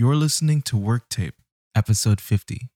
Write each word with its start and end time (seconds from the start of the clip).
You're 0.00 0.16
listening 0.16 0.62
to 0.62 0.78
Work 0.78 1.10
Tape, 1.10 1.34
episode 1.74 2.22
50. 2.22 2.70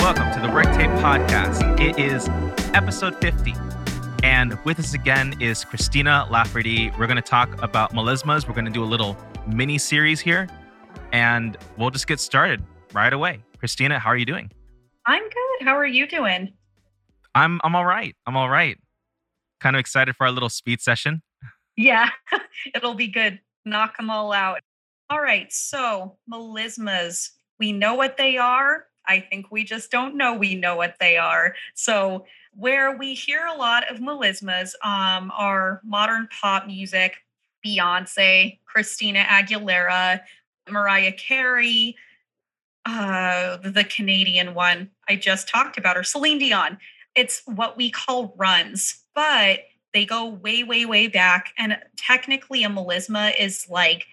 Welcome 0.00 0.32
to 0.32 0.40
the 0.40 0.50
Work 0.52 0.64
Tape 0.74 0.90
Podcast. 0.98 1.78
It 1.78 1.96
is 1.96 2.28
episode 2.74 3.14
50. 3.20 3.54
And 4.24 4.58
with 4.64 4.80
us 4.80 4.94
again 4.94 5.40
is 5.40 5.64
Christina 5.64 6.26
Lafferty. 6.28 6.90
We're 6.98 7.06
going 7.06 7.14
to 7.14 7.22
talk 7.22 7.62
about 7.62 7.92
melismas. 7.92 8.48
We're 8.48 8.54
going 8.54 8.64
to 8.64 8.72
do 8.72 8.82
a 8.82 8.84
little 8.84 9.16
mini 9.46 9.78
series 9.78 10.18
here, 10.18 10.48
and 11.12 11.56
we'll 11.78 11.90
just 11.90 12.08
get 12.08 12.18
started 12.18 12.64
right 12.92 13.12
away. 13.12 13.44
Christina, 13.60 14.00
how 14.00 14.10
are 14.10 14.16
you 14.16 14.26
doing? 14.26 14.50
I'm 15.06 15.22
good. 15.22 15.66
How 15.66 15.76
are 15.76 15.86
you 15.86 16.06
doing? 16.06 16.52
I'm 17.34 17.60
I'm 17.64 17.74
all 17.74 17.84
right. 17.86 18.14
I'm 18.26 18.36
all 18.36 18.48
right. 18.48 18.78
Kind 19.60 19.76
of 19.76 19.80
excited 19.80 20.16
for 20.16 20.26
our 20.26 20.32
little 20.32 20.48
speed 20.48 20.80
session. 20.80 21.22
Yeah, 21.76 22.10
it'll 22.74 22.94
be 22.94 23.08
good. 23.08 23.40
Knock 23.64 23.96
them 23.96 24.10
all 24.10 24.32
out. 24.32 24.60
All 25.08 25.20
right. 25.20 25.52
So, 25.52 26.16
melismas, 26.32 27.30
we 27.58 27.72
know 27.72 27.94
what 27.94 28.16
they 28.16 28.36
are. 28.36 28.86
I 29.06 29.20
think 29.20 29.50
we 29.50 29.64
just 29.64 29.90
don't 29.90 30.16
know 30.16 30.34
we 30.34 30.54
know 30.54 30.76
what 30.76 30.96
they 31.00 31.16
are. 31.16 31.54
So, 31.74 32.26
where 32.54 32.96
we 32.96 33.14
hear 33.14 33.46
a 33.46 33.56
lot 33.56 33.90
of 33.90 33.98
melismas 33.98 34.72
um, 34.84 35.32
are 35.36 35.80
modern 35.84 36.28
pop 36.40 36.66
music, 36.66 37.16
Beyonce, 37.64 38.58
Christina 38.66 39.20
Aguilera, 39.20 40.20
Mariah 40.70 41.12
Carey, 41.12 41.96
uh, 42.84 43.58
the 43.58 43.84
Canadian 43.84 44.54
one 44.54 44.90
I 45.08 45.16
just 45.16 45.48
talked 45.48 45.78
about, 45.78 45.96
or 45.96 46.02
Celine 46.02 46.38
Dion. 46.38 46.78
It's 47.14 47.42
what 47.46 47.76
we 47.76 47.90
call 47.90 48.34
runs, 48.36 49.02
but 49.14 49.60
they 49.92 50.06
go 50.06 50.26
way, 50.26 50.64
way, 50.64 50.86
way 50.86 51.06
back. 51.06 51.52
And 51.58 51.78
technically, 51.96 52.64
a 52.64 52.68
melisma 52.68 53.32
is 53.38 53.66
like 53.68 54.06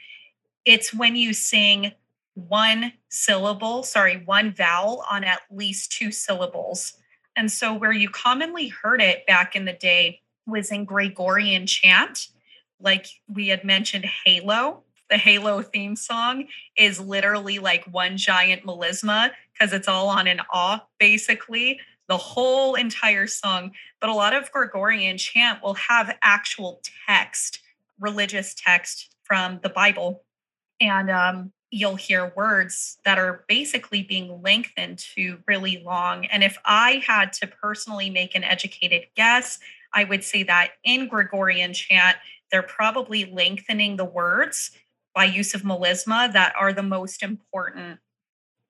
it's 0.66 0.94
when 0.94 1.16
you 1.16 1.34
sing 1.34 1.94
one 2.36 2.94
syllable, 3.10 3.84
sorry, 3.84 4.22
one 4.26 4.54
vowel 4.54 5.04
on 5.10 5.24
at 5.24 5.42
least 5.52 5.92
two 5.92 6.12
syllables. 6.12 6.94
And 7.36 7.52
so, 7.52 7.74
where 7.74 7.92
you 7.92 8.10
commonly 8.10 8.68
heard 8.68 9.02
it 9.02 9.26
back 9.26 9.56
in 9.56 9.66
the 9.66 9.74
day 9.74 10.22
was 10.46 10.72
in 10.72 10.86
Gregorian 10.86 11.66
chant, 11.66 12.28
like 12.82 13.08
we 13.28 13.48
had 13.48 13.64
mentioned, 13.64 14.06
Halo. 14.26 14.84
The 15.10 15.18
Halo 15.18 15.62
theme 15.62 15.96
song 15.96 16.48
is 16.78 17.00
literally 17.00 17.60
like 17.60 17.86
one 17.86 18.18
giant 18.18 18.64
melisma 18.64 19.32
because 19.54 19.74
it's 19.74 19.88
all 19.88 20.08
on 20.10 20.28
an 20.28 20.42
off 20.52 20.82
basically, 21.00 21.80
the 22.08 22.18
whole 22.18 22.76
entire 22.76 23.28
song. 23.28 23.72
But 24.00 24.10
a 24.10 24.14
lot 24.14 24.34
of 24.34 24.52
Gregorian 24.52 25.18
chant 25.18 25.64
will 25.64 25.76
have 25.76 26.16
actual 26.22 26.82
text, 27.08 27.60
religious 28.00 28.54
text 28.54 29.16
from 29.24 29.60
the 29.64 29.70
Bible. 29.70 30.24
And 30.80 31.10
um, 31.10 31.52
you'll 31.72 31.96
hear 31.96 32.34
words 32.36 32.98
that 33.06 33.20
are 33.20 33.46
basically 33.48 34.04
being 34.04 34.42
lengthened 34.42 35.00
to 35.16 35.40
really 35.48 35.82
long. 35.86 36.26
And 36.26 36.44
if 36.44 36.58
I 36.66 37.04
had 37.06 37.34
to 37.34 37.48
personally 37.48 38.10
make 38.10 38.36
an 38.36 38.44
educated 38.44 39.08
guess, 39.16 39.60
I 39.94 40.04
would 40.04 40.24
say 40.24 40.44
that 40.44 40.72
in 40.84 41.08
Gregorian 41.08 41.74
chant, 41.74 42.18
they're 42.52 42.64
probably 42.64 43.26
lengthening 43.26 43.96
the 43.96 44.06
words 44.06 44.72
by 45.14 45.26
use 45.26 45.54
of 45.54 45.64
melisma 45.64 46.32
that 46.34 46.54
are 46.60 46.74
the 46.74 46.84
most 46.84 47.24
important. 47.24 48.00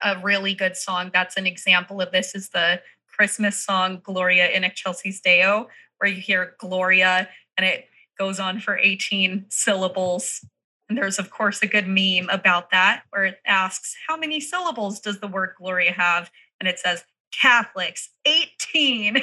A 0.02 0.18
really 0.20 0.54
good 0.54 0.78
song 0.78 1.12
that's 1.14 1.36
an 1.36 1.46
example 1.46 2.02
of 2.02 2.12
this 2.12 2.34
is 2.34 2.50
the 2.50 2.82
Christmas 3.08 3.58
song 3.58 4.00
Gloria 4.02 4.50
in 4.50 4.64
Excelsis 4.64 5.20
Deo, 5.20 5.68
where 5.98 6.10
you 6.10 6.22
hear 6.22 6.56
Gloria 6.58 7.28
and 7.58 7.66
it 7.66 7.90
goes 8.18 8.40
on 8.40 8.60
for 8.60 8.78
18 8.78 9.46
syllables. 9.50 10.46
And 10.88 10.98
there's, 10.98 11.20
of 11.20 11.30
course, 11.30 11.62
a 11.62 11.68
good 11.68 11.88
meme 11.88 12.30
about 12.30 12.72
that 12.72 13.04
where 13.10 13.26
it 13.26 13.40
asks, 13.46 13.96
How 14.08 14.18
many 14.18 14.40
syllables 14.40 15.00
does 15.00 15.20
the 15.20 15.28
word 15.28 15.54
Gloria 15.58 15.92
have? 15.92 16.32
And 16.60 16.68
it 16.68 16.80
says, 16.80 17.04
Catholics, 17.32 18.10
18. 18.26 19.18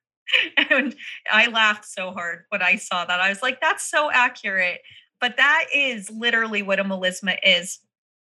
and 0.56 0.94
I 1.30 1.48
laughed 1.48 1.84
so 1.84 2.12
hard 2.12 2.44
when 2.48 2.62
I 2.62 2.76
saw 2.76 3.04
that. 3.04 3.20
I 3.20 3.28
was 3.28 3.42
like, 3.42 3.60
That's 3.60 3.88
so 3.88 4.10
accurate. 4.10 4.80
But 5.22 5.38
that 5.38 5.64
is 5.72 6.10
literally 6.10 6.60
what 6.62 6.80
a 6.80 6.84
melisma 6.84 7.38
is. 7.44 7.78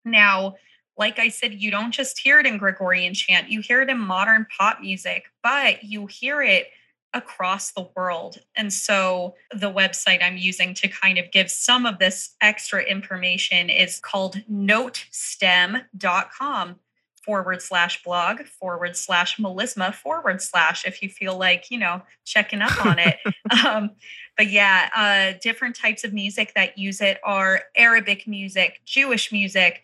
Now, 0.04 0.56
like 0.98 1.20
I 1.20 1.30
said, 1.30 1.54
you 1.54 1.72
don't 1.72 1.94
just 1.94 2.20
hear 2.20 2.38
it 2.40 2.46
in 2.46 2.58
Gregorian 2.58 3.14
chant, 3.14 3.50
you 3.50 3.62
hear 3.62 3.82
it 3.82 3.90
in 3.90 3.98
modern 3.98 4.46
pop 4.56 4.82
music, 4.82 5.24
but 5.42 5.86
you 5.86 6.06
hear 6.06 6.42
it 6.42 6.68
across 7.14 7.72
the 7.72 7.88
world. 7.96 8.40
And 8.56 8.74
so 8.74 9.36
the 9.52 9.72
website 9.72 10.22
I'm 10.22 10.36
using 10.38 10.74
to 10.76 10.90
kind 10.90 11.18
of 11.18 11.32
give 11.32 11.50
some 11.50 11.86
of 11.86 12.00
this 12.00 12.36
extra 12.42 12.84
information 12.84 13.70
is 13.70 14.02
called 14.02 14.42
notestem.com 14.52 16.76
forward 17.24 17.62
slash 17.62 18.04
blog 18.04 18.42
forward 18.44 18.96
slash 18.96 19.38
melisma 19.38 19.94
forward 19.94 20.42
slash 20.42 20.86
if 20.86 21.02
you 21.02 21.10
feel 21.10 21.38
like 21.38 21.70
you 21.70 21.78
know 21.78 22.02
checking 22.26 22.62
up 22.62 22.86
on 22.86 22.98
it 23.00 23.18
um, 23.66 23.92
but 24.38 24.50
yeah 24.50 24.90
uh, 24.96 25.38
different 25.42 25.76
types 25.76 26.04
of 26.04 26.14
music 26.14 26.54
that 26.56 26.78
use 26.78 27.02
it 27.02 27.20
are 27.24 27.62
arabic 27.76 28.28
music 28.28 28.82
jewish 28.86 29.32
music 29.32 29.82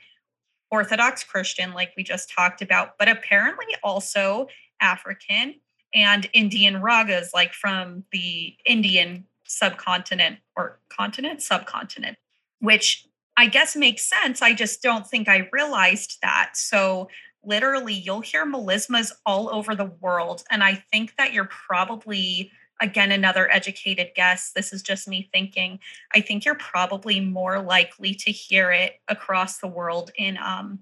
orthodox 0.72 1.24
christian 1.24 1.74
like 1.74 1.92
we 1.96 2.04
just 2.04 2.32
talked 2.32 2.62
about 2.62 2.98
but 2.98 3.08
apparently 3.08 3.68
also 3.84 4.48
african 4.82 5.56
and 5.94 6.30
indian 6.34 6.76
ragas 6.76 7.28
like 7.34 7.54
from 7.54 8.04
the 8.12 8.56
indian 8.66 9.26
subcontinent 9.46 10.38
or 10.56 10.80
continent 10.90 11.42
subcontinent 11.42 12.18
which 12.60 13.08
I 13.38 13.46
guess 13.46 13.76
makes 13.76 14.04
sense. 14.04 14.42
I 14.42 14.54
just 14.54 14.82
don't 14.82 15.08
think 15.08 15.30
I 15.30 15.48
realized 15.54 16.18
that. 16.24 16.52
So 16.56 17.08
literally 17.44 17.94
you'll 17.94 18.22
hear 18.22 18.46
melismas 18.46 19.12
all 19.26 19.50
over 19.50 19.76
the 19.76 19.86
world. 19.86 20.44
And 20.50 20.64
I 20.64 20.76
think 20.76 21.16
that 21.18 21.34
you're 21.34 21.46
probably, 21.46 22.52
again, 22.82 23.12
another 23.12 23.52
educated 23.52 24.10
guess. 24.16 24.52
This 24.54 24.74
is 24.74 24.82
just 24.82 25.08
me 25.08 25.30
thinking. 25.32 25.80
I 26.14 26.22
think 26.22 26.46
you're 26.46 26.56
probably 26.56 27.20
more 27.20 27.62
likely 27.62 28.14
to 28.16 28.32
hear 28.32 28.72
it 28.72 28.96
across 29.08 29.60
the 29.60 29.68
world 29.68 30.12
in 30.18 30.38
um, 30.38 30.80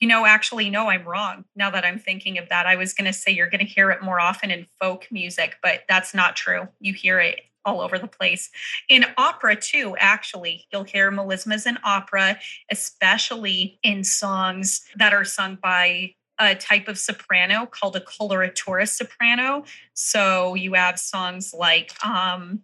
you 0.00 0.08
know, 0.08 0.24
actually, 0.24 0.70
no, 0.70 0.88
I'm 0.88 1.04
wrong. 1.04 1.44
Now 1.54 1.70
that 1.70 1.84
I'm 1.84 1.98
thinking 1.98 2.38
of 2.38 2.48
that, 2.48 2.66
I 2.66 2.74
was 2.76 2.94
going 2.94 3.04
to 3.04 3.12
say 3.12 3.32
you're 3.32 3.50
going 3.50 3.64
to 3.64 3.70
hear 3.70 3.90
it 3.90 4.02
more 4.02 4.18
often 4.18 4.50
in 4.50 4.66
folk 4.80 5.06
music, 5.10 5.56
but 5.62 5.82
that's 5.88 6.14
not 6.14 6.36
true. 6.36 6.66
You 6.80 6.94
hear 6.94 7.20
it 7.20 7.40
all 7.64 7.80
over 7.80 7.98
the 7.98 8.06
place. 8.06 8.50
In 8.88 9.04
opera, 9.16 9.56
too, 9.56 9.96
actually, 9.98 10.66
you'll 10.72 10.84
hear 10.84 11.10
melismas 11.10 11.66
in 11.66 11.78
opera, 11.84 12.38
especially 12.70 13.78
in 13.82 14.04
songs 14.04 14.82
that 14.96 15.12
are 15.12 15.24
sung 15.24 15.58
by 15.62 16.14
a 16.38 16.54
type 16.54 16.88
of 16.88 16.98
soprano 16.98 17.66
called 17.66 17.96
a 17.96 18.00
coloratura 18.00 18.88
soprano. 18.88 19.64
So 19.92 20.54
you 20.54 20.72
have 20.72 20.98
songs 20.98 21.52
like, 21.56 21.92
um, 22.04 22.60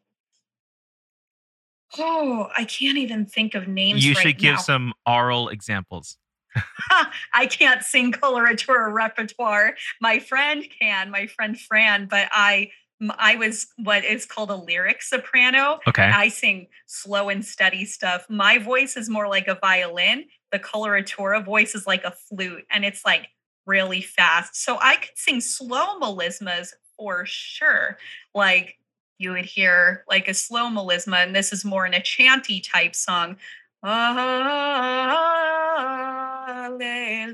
oh, 1.99 2.49
I 2.57 2.65
can't 2.65 2.99
even 2.99 3.27
think 3.27 3.55
of 3.55 3.69
names. 3.69 4.05
You 4.05 4.15
right 4.15 4.23
should 4.23 4.39
give 4.39 4.55
now. 4.55 4.61
some 4.61 4.93
oral 5.07 5.51
examples. 5.51 6.17
I 7.35 7.47
can't 7.47 7.83
sing 7.83 8.13
coloratura 8.13 8.93
repertoire. 8.93 9.75
My 10.01 10.19
friend 10.19 10.67
can, 10.81 11.11
my 11.11 11.27
friend 11.27 11.59
Fran, 11.59 12.07
but 12.07 12.29
I 12.33 12.71
I 13.19 13.37
was 13.37 13.67
what 13.77 14.05
is 14.05 14.25
called 14.25 14.51
a 14.51 14.57
lyric 14.57 15.03
soprano. 15.03 15.81
Okay. 15.87 16.03
I 16.03 16.29
sing 16.29 16.69
slow 16.87 17.29
and 17.29 17.45
steady 17.45 17.85
stuff. 17.85 18.27
My 18.31 18.59
voice 18.59 18.97
is 18.97 19.11
more 19.11 19.29
like 19.29 19.49
a 19.49 19.59
violin. 19.61 20.25
The 20.53 20.59
coloratura 20.59 21.45
voice 21.45 21.75
is 21.75 21.87
like 21.87 22.05
a 22.05 22.13
flute, 22.13 22.65
and 22.71 22.85
it's 22.85 23.05
like 23.05 23.29
really 23.67 24.01
fast. 24.01 24.57
So 24.57 24.79
I 24.81 24.97
could 24.97 25.17
sing 25.17 25.41
slow 25.41 25.99
melismas 26.01 26.69
for 26.97 27.27
sure. 27.27 27.99
Like 28.35 28.79
you 29.19 29.33
would 29.33 29.45
hear 29.45 30.05
like 30.09 30.29
a 30.29 30.35
slow 30.35 30.69
melisma, 30.69 31.23
and 31.25 31.37
this 31.37 31.53
is 31.53 31.65
more 31.65 31.87
in 31.87 31.95
a 31.95 32.03
chanty 32.03 32.61
type 32.61 32.95
song. 32.95 33.37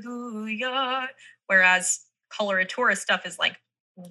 Hallelujah. 0.03 1.09
Whereas 1.47 2.01
coloratura 2.31 2.97
stuff 2.97 3.25
is 3.25 3.39
like 3.39 3.57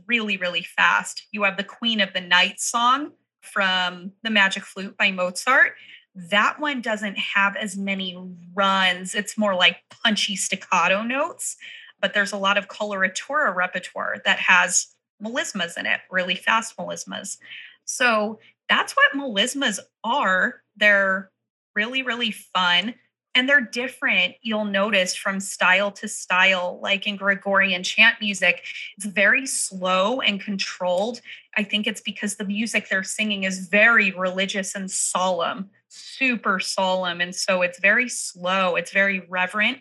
really, 0.06 0.36
really 0.36 0.62
fast. 0.62 1.26
You 1.32 1.42
have 1.44 1.56
the 1.56 1.64
Queen 1.64 2.00
of 2.00 2.12
the 2.12 2.20
Night 2.20 2.60
song 2.60 3.12
from 3.40 4.12
The 4.22 4.30
Magic 4.30 4.62
Flute 4.64 4.96
by 4.96 5.10
Mozart. 5.10 5.74
That 6.14 6.60
one 6.60 6.80
doesn't 6.80 7.18
have 7.18 7.56
as 7.56 7.76
many 7.76 8.16
runs. 8.54 9.14
It's 9.14 9.38
more 9.38 9.54
like 9.54 9.78
punchy 9.90 10.36
staccato 10.36 11.02
notes, 11.02 11.56
but 12.00 12.14
there's 12.14 12.32
a 12.32 12.38
lot 12.38 12.58
of 12.58 12.68
coloratura 12.68 13.54
repertoire 13.54 14.16
that 14.24 14.38
has 14.38 14.88
melismas 15.22 15.78
in 15.78 15.86
it, 15.86 16.00
really 16.10 16.34
fast 16.34 16.76
melismas. 16.76 17.38
So 17.84 18.38
that's 18.68 18.92
what 18.92 19.18
melismas 19.18 19.78
are. 20.04 20.62
They're 20.76 21.30
really, 21.74 22.02
really 22.02 22.30
fun. 22.30 22.94
And 23.34 23.48
they're 23.48 23.60
different 23.60 24.34
you'll 24.42 24.64
notice 24.64 25.14
from 25.14 25.40
style 25.40 25.90
to 25.90 26.06
style 26.08 26.78
like 26.82 27.06
in 27.06 27.16
gregorian 27.16 27.82
chant 27.82 28.16
music 28.20 28.64
it's 28.96 29.06
very 29.06 29.46
slow 29.46 30.20
and 30.20 30.40
controlled. 30.40 31.20
I 31.56 31.62
think 31.64 31.86
it's 31.86 32.00
because 32.00 32.36
the 32.36 32.44
music 32.44 32.88
they're 32.88 33.02
singing 33.02 33.44
is 33.44 33.68
very 33.68 34.10
religious 34.10 34.74
and 34.74 34.90
solemn 34.90 35.70
super 35.88 36.58
solemn 36.58 37.20
and 37.20 37.34
so 37.34 37.62
it's 37.62 37.78
very 37.78 38.08
slow 38.08 38.76
it's 38.76 38.92
very 38.92 39.20
reverent. 39.28 39.78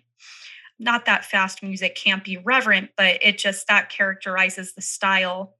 Not 0.79 1.05
that 1.05 1.25
fast 1.25 1.61
music 1.61 1.95
can't 1.95 2.23
be 2.23 2.37
reverent 2.37 2.91
but 2.97 3.19
it 3.21 3.37
just 3.37 3.67
that 3.67 3.89
characterizes 3.89 4.73
the 4.73 4.81
style. 4.81 5.55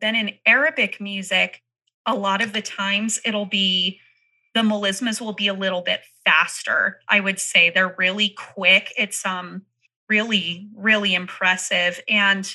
Then 0.00 0.14
in 0.14 0.34
arabic 0.46 1.00
music 1.00 1.62
a 2.06 2.14
lot 2.14 2.42
of 2.42 2.52
the 2.52 2.62
times 2.62 3.20
it'll 3.24 3.46
be 3.46 4.00
the 4.54 4.60
melismas 4.60 5.20
will 5.20 5.32
be 5.32 5.48
a 5.48 5.54
little 5.54 5.82
bit 5.82 6.00
faster 6.30 7.00
i 7.08 7.18
would 7.18 7.40
say. 7.40 7.70
They're 7.70 7.94
really 7.98 8.30
quick. 8.30 8.92
It's 8.96 9.24
um 9.26 9.62
really 10.08 10.68
really 10.74 11.14
impressive. 11.14 12.00
And 12.08 12.50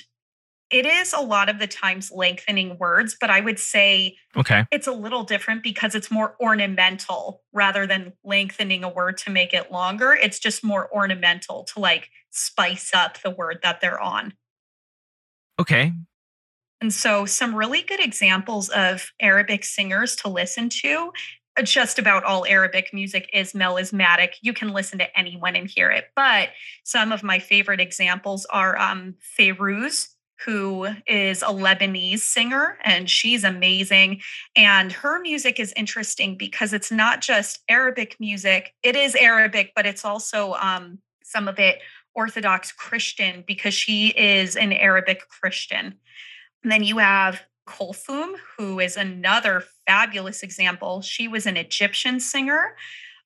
it 0.72 0.86
is 0.86 1.13
a 1.13 1.19
lot 1.19 1.48
of 1.48 1.60
the 1.60 1.68
times 1.68 2.12
lengthening 2.12 2.75
words 2.80 3.16
but 3.22 3.30
i 3.30 3.39
would 3.39 3.60
say 3.60 4.18
okay. 4.36 4.66
it's 4.72 4.88
a 4.88 4.92
little 4.92 5.24
different 5.24 5.62
because 5.62 5.94
it's 5.94 6.10
more 6.10 6.36
ornamental 6.42 7.44
rather 7.54 7.86
than 7.86 8.13
lengthening 8.24 8.83
a 8.83 8.89
word 8.89 9.16
to 9.16 9.30
make 9.30 9.54
it 9.54 9.72
longer. 9.72 10.13
It's 10.13 10.39
just 10.39 10.63
more 10.63 10.92
ornamental 10.92 11.66
to 11.66 11.80
like 11.80 12.10
spice 12.31 12.92
up 12.94 13.21
the 13.21 13.30
word 13.30 13.60
that 13.62 13.80
they're 13.80 14.00
on. 14.00 14.33
Okay. 15.60 15.94
And 16.81 16.92
so 16.92 17.25
some 17.25 17.56
really 17.56 17.81
good 17.81 18.00
examples 18.00 18.69
of 18.69 19.12
arabic 19.21 19.63
singers 19.63 20.16
to 20.18 20.30
listen 20.30 20.69
to 20.69 21.12
just 21.63 22.00
about 22.00 22.24
all 22.24 22.46
Arabic 22.46 22.94
music 22.94 23.30
is 23.31 23.54
melismatic. 23.54 24.36
You 24.42 24.54
can 24.54 24.69
listen 24.69 25.00
to 25.00 25.19
anyone 25.19 25.56
and 25.56 25.69
hear 25.69 25.90
it. 25.90 26.06
But 26.16 26.50
some 26.84 27.12
of 27.12 27.24
my 27.24 27.40
favorite 27.40 27.80
examples 27.80 28.46
are 28.46 28.78
um, 28.78 29.16
who 30.46 30.88
is 31.07 31.42
a 31.42 31.48
Lebanese 31.48 32.19
singer, 32.19 32.78
and 32.84 33.10
she's 33.10 33.44
amazing. 33.44 34.22
And 34.56 34.92
her 34.92 35.22
music 35.22 35.60
is 35.60 35.74
interesting 35.78 36.38
because 36.38 36.74
it's 36.74 36.92
not 36.92 37.22
just 37.22 37.60
Arabic 37.69 38.18
music, 38.19 38.74
it 38.84 38.96
is 38.96 39.16
Arabic, 39.16 39.72
but 39.75 39.86
it's 39.86 40.04
also 40.04 40.54
um, 40.54 41.00
some 41.24 41.48
of 41.48 41.57
it 41.57 41.80
Orthodox 42.16 42.72
Christian 42.72 43.44
because 43.46 43.74
she 43.74 44.10
is 44.10 44.56
an 44.56 44.72
Arabic 44.74 45.28
Christian. 45.30 45.96
And 46.63 46.72
then 46.72 46.84
you 46.84 46.98
have 46.98 47.42
Kulthum, 47.68 48.36
who 48.57 48.80
is 48.80 48.98
another 48.98 49.63
fabulous 49.88 50.44
example. 50.44 51.02
She 51.02 51.28
was 51.28 51.46
an 51.46 51.58
Egyptian 51.58 52.20
singer. 52.20 52.76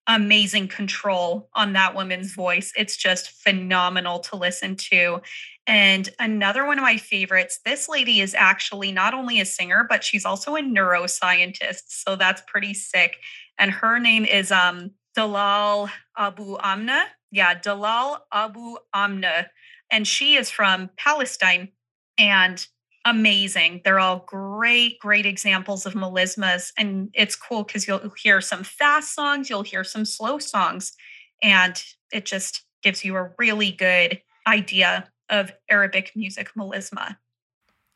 Amazing 0.07 0.69
control 0.69 1.49
on 1.53 1.73
that 1.73 1.93
woman's 1.93 2.33
voice. 2.33 2.73
It's 2.75 2.97
just 2.97 3.29
phenomenal 3.29 4.19
to 4.19 4.35
listen 4.35 4.75
to. 4.91 5.21
And 5.67 6.09
another 6.17 6.65
one 6.65 6.79
of 6.79 6.83
my 6.83 6.97
favorites, 6.97 7.59
this 7.63 7.87
lady 7.87 8.21
is 8.21 8.33
actually 8.33 8.91
not 8.91 9.13
only 9.13 9.39
a 9.39 9.45
singer, 9.45 9.85
but 9.87 10.03
she's 10.03 10.25
also 10.25 10.55
a 10.55 10.61
neuroscientist. 10.61 11.83
So 11.89 12.15
that's 12.15 12.41
pretty 12.47 12.73
sick. 12.73 13.17
And 13.59 13.69
her 13.69 13.99
name 13.99 14.25
is 14.25 14.51
um, 14.51 14.91
Dalal 15.15 15.89
Abu 16.17 16.57
Amna. 16.59 17.03
Yeah, 17.31 17.53
Dalal 17.59 18.17
Abu 18.33 18.77
Amna. 18.95 19.47
And 19.91 20.07
she 20.07 20.35
is 20.35 20.49
from 20.49 20.89
Palestine. 20.97 21.69
And 22.17 22.65
amazing. 23.05 23.81
They're 23.83 23.99
all 23.99 24.23
great, 24.27 24.99
great 24.99 25.25
examples 25.25 25.85
of 25.85 25.93
melismas. 25.93 26.71
And 26.77 27.09
it's 27.13 27.35
cool 27.35 27.63
because 27.63 27.87
you'll 27.87 28.13
hear 28.21 28.41
some 28.41 28.63
fast 28.63 29.15
songs, 29.15 29.49
you'll 29.49 29.63
hear 29.63 29.83
some 29.83 30.05
slow 30.05 30.39
songs, 30.39 30.93
and 31.41 31.81
it 32.11 32.25
just 32.25 32.63
gives 32.83 33.03
you 33.03 33.15
a 33.15 33.31
really 33.37 33.71
good 33.71 34.21
idea 34.47 35.09
of 35.29 35.51
Arabic 35.69 36.11
music 36.15 36.51
melisma. 36.57 37.17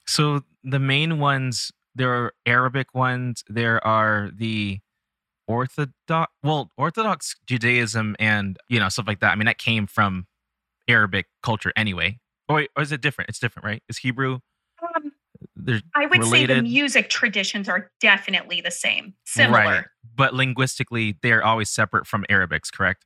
So 0.05 0.43
the 0.63 0.79
main 0.79 1.19
ones, 1.19 1.71
there 1.95 2.13
are 2.13 2.33
Arabic 2.45 2.93
ones, 2.93 3.43
there 3.47 3.85
are 3.85 4.29
the 4.33 4.79
Orthodox, 5.47 6.31
well, 6.41 6.71
Orthodox 6.77 7.35
Judaism 7.45 8.15
and, 8.19 8.57
you 8.69 8.79
know, 8.79 8.89
stuff 8.89 9.07
like 9.07 9.19
that. 9.19 9.31
I 9.31 9.35
mean, 9.35 9.45
that 9.45 9.57
came 9.57 9.87
from 9.87 10.27
Arabic 10.87 11.27
culture 11.41 11.73
anyway. 11.75 12.19
Or, 12.47 12.67
or 12.75 12.83
is 12.83 12.91
it 12.91 13.01
different? 13.01 13.29
It's 13.29 13.39
different, 13.39 13.65
right? 13.65 13.83
Is 13.89 13.99
Hebrew 13.99 14.39
um, 14.95 15.11
I 15.95 16.05
would 16.05 16.19
related. 16.19 16.49
say 16.49 16.55
the 16.55 16.61
music 16.61 17.09
traditions 17.09 17.69
are 17.69 17.91
definitely 17.99 18.61
the 18.61 18.71
same, 18.71 19.13
similar. 19.25 19.59
Right. 19.59 19.85
But 20.15 20.33
linguistically, 20.33 21.17
they're 21.21 21.43
always 21.43 21.69
separate 21.69 22.05
from 22.05 22.25
Arabics, 22.29 22.71
correct? 22.71 23.05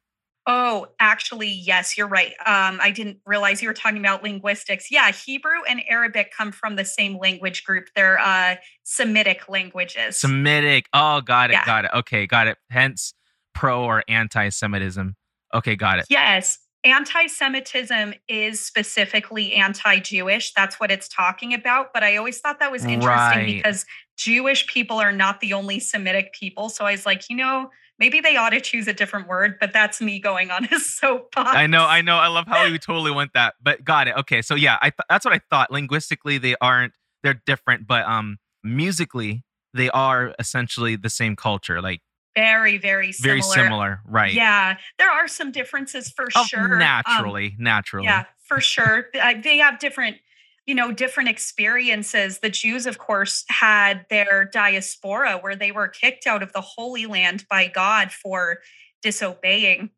Oh, 0.50 0.88
actually, 1.00 1.50
yes, 1.50 1.98
you're 1.98 2.08
right. 2.08 2.32
Um, 2.46 2.80
I 2.82 2.92
didn't 2.92 3.18
realize 3.26 3.62
you 3.62 3.68
were 3.68 3.74
talking 3.74 4.00
about 4.00 4.24
linguistics. 4.24 4.90
Yeah, 4.90 5.12
Hebrew 5.12 5.64
and 5.70 5.82
Arabic 5.90 6.34
come 6.36 6.54
from 6.54 6.78
the 6.78 6.86
same 6.86 7.18
language 7.18 7.66
group. 7.66 7.90
They're 7.96 8.20
uh, 8.20 8.56
Semitic 8.84 9.50
languages. 9.50 10.18
Semitic. 10.18 10.88
Oh, 10.94 11.20
got 11.20 11.50
it. 11.50 11.54
Yeah. 11.54 11.66
Got 11.66 11.86
it. 11.86 11.92
Okay, 11.94 12.28
got 12.28 12.48
it. 12.48 12.58
Hence, 12.70 13.14
pro 13.54 13.84
or 13.84 14.04
anti 14.08 14.48
Semitism. 14.50 15.16
Okay, 15.54 15.76
got 15.76 16.00
it. 16.00 16.06
Yes 16.10 16.60
anti 16.88 17.28
Semitism 17.28 18.14
is 18.28 18.64
specifically 18.64 19.54
anti 19.54 20.00
Jewish. 20.00 20.54
That's 20.54 20.80
what 20.80 20.92
it's 20.92 21.08
talking 21.08 21.54
about. 21.54 21.94
But 21.94 22.04
I 22.04 22.18
always 22.18 22.40
thought 22.40 22.60
that 22.60 22.72
was 22.72 22.86
interesting 22.86 23.10
right. 23.10 23.46
because 23.46 23.86
Jewish 24.18 24.66
people 24.68 24.98
are 24.98 25.12
not 25.12 25.40
the 25.40 25.54
only 25.54 25.80
Semitic 25.80 26.34
people. 26.34 26.70
So 26.70 26.86
I 26.86 26.92
was 26.92 27.06
like, 27.06 27.30
you 27.30 27.36
know, 27.36 27.70
maybe 28.00 28.20
they 28.20 28.36
ought 28.36 28.52
to 28.52 28.62
choose 28.62 28.88
a 28.88 28.94
different 28.94 29.28
word, 29.28 29.58
but 29.60 29.74
that's 29.74 30.02
me 30.02 30.20
going 30.20 30.52
on 30.52 30.66
a 30.72 30.80
soapbox. 30.80 31.56
I 31.56 31.68
know, 31.68 31.86
I 31.86 32.02
know. 32.02 32.18
I 32.18 32.28
love 32.28 32.48
how 32.48 32.64
you 32.66 32.78
totally 32.78 33.12
went 33.12 33.34
that, 33.34 33.56
but 33.62 33.84
got 33.84 34.08
it. 34.08 34.16
Okay. 34.18 34.42
So 34.42 34.56
yeah, 34.56 34.78
I 34.82 34.90
th- 34.90 35.06
that's 35.10 35.26
what 35.26 35.34
I 35.34 35.42
thought. 35.50 35.72
Linguistically, 35.72 36.38
they 36.38 36.56
aren't, 36.62 36.94
they're 37.24 37.42
different, 37.46 37.88
but 37.88 38.06
um 38.06 38.38
musically, 38.64 39.44
they 39.74 39.90
are 39.90 40.34
essentially 40.40 40.96
the 40.96 41.10
same 41.10 41.36
culture. 41.36 41.82
Like 41.82 42.02
very 42.38 42.78
very 42.78 43.12
similar. 43.12 43.42
very 43.42 43.42
similar. 43.42 44.00
right. 44.06 44.34
Yeah 44.34 44.78
there 45.00 45.10
are 45.10 45.28
some 45.28 45.52
differences 45.52 46.10
for 46.10 46.28
oh, 46.36 46.44
sure. 46.44 46.78
Naturally 46.78 47.48
um, 47.48 47.64
naturally 47.64 48.06
yeah 48.06 48.26
for 48.40 48.62
sure. 48.62 49.08
They 49.14 49.58
have 49.58 49.80
different 49.80 50.18
you 50.66 50.76
know 50.76 50.92
different 50.92 51.30
experiences. 51.30 52.40
The 52.40 52.50
jews 52.50 52.86
of 52.86 52.98
course 52.98 53.44
had 53.50 54.06
their 54.10 54.46
diaspora 54.46 55.40
where 55.42 55.56
they 55.56 55.72
were 55.72 55.88
kicked 55.88 56.28
out 56.28 56.44
of 56.44 56.54
the 56.54 56.62
holy 56.62 57.06
land 57.06 57.46
by 57.50 57.68
god 57.68 58.12
for 58.12 58.60
disobeying. 59.02 59.90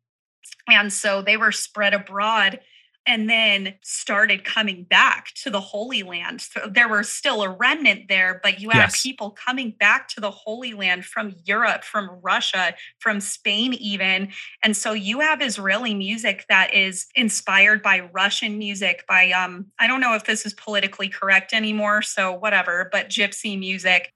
And 0.68 0.92
so 0.92 1.22
they 1.22 1.36
were 1.36 1.52
spread 1.52 1.94
abroad 1.94 2.60
and 3.06 3.28
then 3.28 3.74
started 3.82 4.44
coming 4.44 4.84
back 4.84 5.32
to 5.34 5.50
the 5.50 5.60
Holy 5.60 6.02
Land. 6.02 6.42
So 6.42 6.68
there 6.70 6.88
were 6.88 7.02
still 7.02 7.42
a 7.42 7.48
remnant 7.48 8.08
there, 8.08 8.40
but 8.42 8.60
you 8.60 8.70
have 8.70 8.90
yes. 8.90 9.02
people 9.02 9.30
coming 9.30 9.74
back 9.78 10.08
to 10.08 10.20
the 10.20 10.30
Holy 10.30 10.74
Land 10.74 11.04
from 11.04 11.34
Europe, 11.44 11.82
from 11.82 12.10
Russia, 12.22 12.74
from 12.98 13.20
Spain, 13.20 13.74
even. 13.74 14.28
And 14.62 14.76
so 14.76 14.92
you 14.92 15.20
have 15.20 15.42
Israeli 15.42 15.94
music 15.94 16.44
that 16.48 16.74
is 16.74 17.06
inspired 17.14 17.82
by 17.82 18.00
Russian 18.12 18.58
music, 18.58 19.04
by, 19.08 19.30
um, 19.32 19.66
I 19.78 19.86
don't 19.86 20.00
know 20.00 20.14
if 20.14 20.24
this 20.24 20.44
is 20.44 20.54
politically 20.54 21.08
correct 21.08 21.52
anymore, 21.52 22.02
so 22.02 22.32
whatever, 22.32 22.88
but 22.92 23.08
gypsy 23.08 23.58
music. 23.58 24.12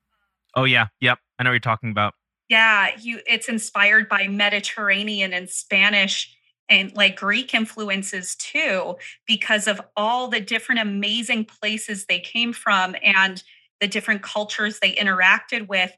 Oh, 0.55 0.65
yeah. 0.65 0.87
Yep. 1.01 1.19
I 1.39 1.43
know 1.43 1.51
what 1.51 1.55
you're 1.55 1.61
talking 1.61 1.91
about. 1.91 2.15
Yeah, 2.49 2.91
you 3.01 3.21
it's 3.27 3.49
inspired 3.49 4.09
by 4.09 4.29
Mediterranean 4.29 5.33
and 5.33 5.49
Spanish 5.49 6.37
and 6.69 6.95
like 6.97 7.17
Greek 7.17 7.55
influences 7.55 8.35
too, 8.37 8.97
because 9.27 9.67
of 9.67 9.81
all 9.97 10.29
the 10.29 10.41
different 10.41 10.81
amazing 10.81 11.45
places 11.45 12.07
they 12.07 12.21
came 12.21 12.53
from 12.53 12.97
and 13.03 13.43
the 13.81 13.89
different 13.89 14.23
cultures 14.23 14.79
they 14.81 14.93
interacted 14.95 15.69
with. 15.69 15.93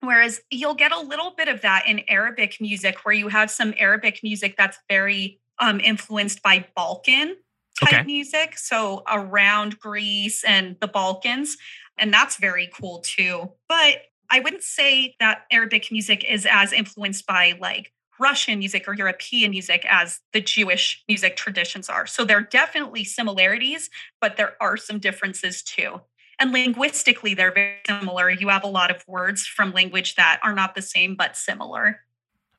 Whereas 0.00 0.40
you'll 0.50 0.74
get 0.74 0.92
a 0.92 1.00
little 1.00 1.32
bit 1.36 1.48
of 1.48 1.62
that 1.62 1.86
in 1.86 2.02
Arabic 2.08 2.58
music, 2.60 2.98
where 3.04 3.14
you 3.14 3.28
have 3.28 3.50
some 3.50 3.74
Arabic 3.78 4.20
music 4.22 4.54
that's 4.56 4.78
very 4.88 5.40
um, 5.58 5.80
influenced 5.80 6.42
by 6.42 6.66
Balkan 6.76 7.36
type 7.80 7.92
okay. 7.92 8.02
music. 8.04 8.58
So 8.58 9.02
around 9.10 9.78
Greece 9.80 10.44
and 10.44 10.76
the 10.80 10.88
Balkans. 10.88 11.56
And 11.98 12.12
that's 12.12 12.36
very 12.36 12.70
cool 12.72 13.00
too. 13.00 13.52
But 13.68 14.02
I 14.30 14.40
wouldn't 14.40 14.62
say 14.62 15.16
that 15.20 15.42
Arabic 15.50 15.90
music 15.90 16.24
is 16.24 16.46
as 16.50 16.72
influenced 16.72 17.26
by 17.26 17.56
like 17.60 17.92
Russian 18.20 18.58
music 18.58 18.86
or 18.86 18.94
European 18.94 19.50
music 19.50 19.86
as 19.88 20.20
the 20.32 20.40
Jewish 20.40 21.02
music 21.08 21.36
traditions 21.36 21.88
are. 21.88 22.06
So 22.06 22.24
there 22.24 22.38
are 22.38 22.42
definitely 22.42 23.04
similarities, 23.04 23.90
but 24.20 24.36
there 24.36 24.54
are 24.60 24.76
some 24.76 24.98
differences 24.98 25.62
too. 25.62 26.00
And 26.38 26.52
linguistically, 26.52 27.34
they're 27.34 27.52
very 27.52 27.76
similar. 27.86 28.30
You 28.30 28.48
have 28.48 28.64
a 28.64 28.68
lot 28.68 28.90
of 28.90 29.04
words 29.06 29.46
from 29.46 29.72
language 29.72 30.16
that 30.16 30.40
are 30.42 30.54
not 30.54 30.74
the 30.74 30.82
same, 30.82 31.14
but 31.14 31.36
similar. 31.36 32.00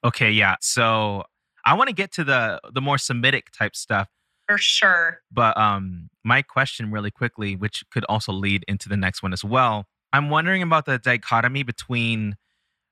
Okay, 0.04 0.32
yeah. 0.32 0.56
So 0.62 1.24
I 1.66 1.74
want 1.74 1.90
to 1.90 1.96
get 1.96 2.12
to 2.14 2.24
the 2.24 2.62
the 2.74 2.82
more 2.82 2.98
Semitic 2.98 3.52
type 3.52 3.76
stuff. 3.76 4.08
For 4.48 4.58
sure. 4.58 5.22
But 5.32 5.58
um 5.58 6.10
my 6.24 6.42
question 6.42 6.92
really 6.92 7.12
quickly, 7.12 7.56
which 7.56 7.84
could 7.92 8.06
also 8.06 8.32
lead 8.32 8.64
into 8.68 8.88
the 8.88 8.98
next 8.98 9.24
one 9.24 9.34
as 9.34 9.44
well. 9.44 9.88
I'm 10.14 10.30
wondering 10.30 10.62
about 10.62 10.86
the 10.86 10.98
dichotomy 10.98 11.64
between 11.64 12.38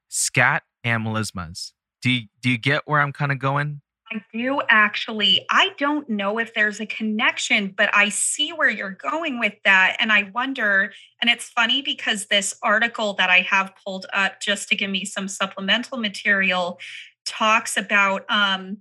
scat 0.09 0.63
and 0.83 1.05
melismas. 1.05 1.71
Do 2.03 2.11
you, 2.11 2.27
do 2.41 2.49
you 2.49 2.57
get 2.57 2.81
where 2.85 2.99
I'm 2.99 3.13
kind 3.13 3.31
of 3.31 3.39
going? 3.39 3.79
I 4.11 4.21
do 4.33 4.61
actually. 4.67 5.45
I 5.49 5.69
don't 5.77 6.07
know 6.09 6.37
if 6.37 6.53
there's 6.53 6.81
a 6.81 6.85
connection, 6.85 7.73
but 7.75 7.89
I 7.95 8.09
see 8.09 8.51
where 8.51 8.69
you're 8.69 8.91
going 8.91 9.39
with 9.39 9.53
that. 9.63 9.95
And 9.99 10.11
I 10.11 10.29
wonder, 10.35 10.91
and 11.21 11.31
it's 11.31 11.47
funny 11.47 11.81
because 11.81 12.25
this 12.25 12.53
article 12.61 13.13
that 13.13 13.29
I 13.29 13.39
have 13.49 13.73
pulled 13.83 14.05
up 14.11 14.41
just 14.41 14.67
to 14.69 14.75
give 14.75 14.89
me 14.89 15.05
some 15.05 15.29
supplemental 15.29 15.97
material 15.97 16.77
talks 17.25 17.77
about 17.77 18.25
um, 18.29 18.79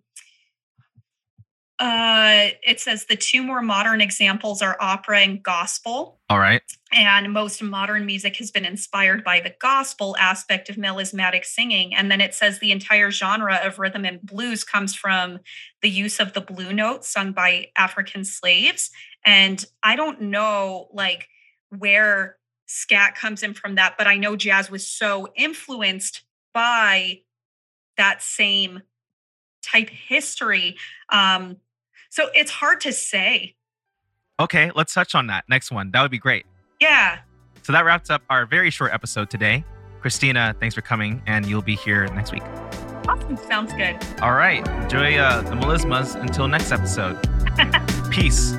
uh, 1.83 2.51
it 2.62 2.79
says 2.79 3.07
the 3.07 3.17
two 3.17 3.43
more 3.43 3.61
modern 3.61 4.01
examples 4.01 4.62
are 4.62 4.77
opera 4.79 5.19
and 5.19 5.43
gospel. 5.43 6.21
All 6.31 6.39
right. 6.39 6.62
And 6.93 7.33
most 7.33 7.61
modern 7.61 8.07
music 8.07 8.37
has 8.37 8.53
been 8.53 8.65
inspired 8.65 9.25
by 9.25 9.41
the 9.41 9.53
gospel 9.61 10.17
aspect 10.17 10.71
of 10.71 10.77
melismatic 10.77 11.45
singing. 11.45 11.93
And 11.93 12.09
then 12.09 12.21
it 12.21 12.37
says 12.37 12.61
the 12.61 12.71
entire 12.71 13.11
genre 13.11 13.59
of 13.65 13.81
rhythm 13.81 14.05
and 14.05 14.23
blues 14.23 14.62
comes 14.62 14.95
from 14.95 15.41
the 15.81 15.91
use 15.91 16.21
of 16.21 16.35
the 16.35 16.41
blue 16.41 16.73
notes 16.73 17.09
sung 17.09 17.33
by 17.33 17.73
African 17.75 18.25
slaves. 18.25 18.93
And 19.27 19.65
I 19.83 19.97
don't 19.97 20.21
know 20.21 20.87
like 20.93 21.27
where 21.77 22.37
scat 22.67 23.17
comes 23.17 23.43
in 23.43 23.55
from 23.55 23.75
that, 23.75 23.97
but 23.99 24.07
I 24.07 24.19
know 24.19 24.37
jazz 24.37 24.71
was 24.71 24.87
so 24.87 25.33
influenced 25.35 26.23
by 26.55 27.23
that 27.97 28.23
same 28.23 28.83
type 29.65 29.91
history. 29.91 30.77
Um, 31.09 31.57
so 32.12 32.28
it's 32.35 32.50
hard 32.50 32.83
to 32.83 32.92
say. 32.92 33.54
Okay, 34.38 34.71
let's 34.75 34.92
touch 34.92 35.14
on 35.14 35.28
that. 35.28 35.45
Next 35.49 35.73
one. 35.73 35.90
That 35.92 36.02
would 36.02 36.11
be 36.11 36.19
great. 36.19 36.45
Yeah. 36.78 37.21
So 37.62 37.73
that 37.73 37.87
wraps 37.87 38.11
up 38.11 38.21
our 38.28 38.45
very 38.45 38.69
short 38.69 38.92
episode 38.92 39.31
today. 39.31 39.64
Christina, 40.02 40.54
thanks 40.61 40.75
for 40.75 40.83
coming, 40.83 41.23
and 41.26 41.47
you'll 41.47 41.62
be 41.62 41.75
here 41.75 42.07
next 42.09 42.31
week. 42.31 42.42
Awesome. 43.09 43.38
Sounds 43.38 43.73
good. 43.73 43.97
All 44.21 44.35
right. 44.35 44.66
Enjoy 44.83 45.16
uh, 45.16 45.40
the 45.40 45.52
melismas 45.52 46.21
until 46.21 46.49
next 46.49 46.71
episode. 46.71 47.19
Peace. 48.11 48.57